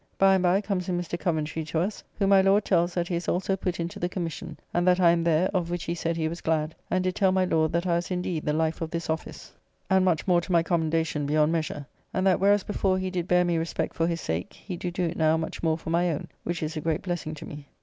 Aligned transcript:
By 0.17 0.33
and 0.33 0.41
by 0.41 0.61
comes 0.61 0.89
in 0.89 0.99
Mr. 0.99 1.19
Coventry 1.19 1.63
to 1.65 1.79
us, 1.79 2.03
whom 2.17 2.29
my 2.31 2.41
Lord 2.41 2.65
tells 2.65 2.95
that 2.95 3.07
he 3.07 3.15
is 3.15 3.27
also 3.27 3.55
put 3.55 3.79
into 3.79 3.99
the 3.99 4.09
commission, 4.09 4.57
and 4.73 4.87
that 4.87 4.99
I 4.99 5.11
am 5.11 5.23
there, 5.23 5.47
of 5.53 5.69
which 5.69 5.83
he 5.83 5.93
said 5.93 6.17
he 6.17 6.27
was 6.27 6.41
glad; 6.41 6.73
and 6.89 7.03
did 7.03 7.13
tell 7.13 7.31
my 7.31 7.45
Lord 7.45 7.71
that 7.73 7.85
I 7.85 7.97
was 7.97 8.09
indeed 8.09 8.45
the 8.47 8.51
life 8.53 8.81
of 8.81 8.89
this 8.89 9.11
office, 9.11 9.53
and 9.91 10.03
much 10.03 10.25
more 10.27 10.41
to 10.41 10.51
my 10.51 10.63
commendation 10.63 11.27
beyond 11.27 11.51
measure. 11.51 11.85
And 12.15 12.25
that, 12.25 12.39
whereas 12.39 12.63
before 12.63 12.97
he 12.97 13.11
did 13.11 13.27
bear 13.27 13.45
me 13.45 13.57
respect 13.57 13.93
for 13.95 14.07
his 14.07 14.21
sake, 14.21 14.53
he 14.53 14.75
do 14.75 14.89
do 14.89 15.03
it 15.03 15.17
now 15.17 15.37
much 15.37 15.61
more 15.61 15.77
for 15.77 15.91
my 15.91 16.09
own; 16.09 16.29
which 16.43 16.63
is 16.63 16.75
a 16.75 16.81
great 16.81 17.03
blessing 17.03 17.35
to 17.35 17.45
me. 17.45 17.67